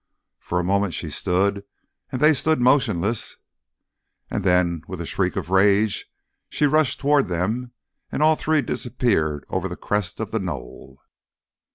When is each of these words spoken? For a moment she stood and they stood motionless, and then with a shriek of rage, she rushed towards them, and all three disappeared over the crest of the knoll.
For 0.39 0.59
a 0.59 0.63
moment 0.63 0.95
she 0.95 1.11
stood 1.11 1.63
and 2.11 2.19
they 2.19 2.33
stood 2.33 2.59
motionless, 2.59 3.35
and 4.31 4.43
then 4.43 4.81
with 4.87 4.99
a 4.99 5.05
shriek 5.05 5.35
of 5.35 5.51
rage, 5.51 6.11
she 6.49 6.65
rushed 6.65 6.99
towards 6.99 7.29
them, 7.29 7.73
and 8.11 8.23
all 8.23 8.35
three 8.35 8.63
disappeared 8.63 9.45
over 9.47 9.69
the 9.69 9.77
crest 9.77 10.19
of 10.19 10.31
the 10.31 10.39
knoll. 10.39 11.03